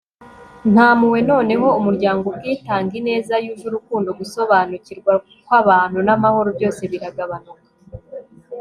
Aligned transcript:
nta 0.73 0.87
mpuhwe, 0.97 1.19
noneho 1.31 1.67
umuryango, 1.79 2.23
ubwitange, 2.27 2.93
ineza 3.01 3.33
yuje 3.45 3.65
urukundo, 3.67 4.09
gusobanukirwa 4.19 5.13
kwabantu, 5.45 5.97
namahoro 6.05 6.49
byose 6.57 6.81
biragabanuka 6.91 7.67